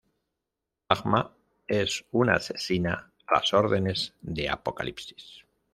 Magma 0.89 1.37
es 1.67 2.03
una 2.09 2.37
asesina 2.37 3.13
a 3.27 3.33
las 3.35 3.53
órdenes 3.53 4.15
de 4.21 4.49
Apocalipsis. 4.49 5.45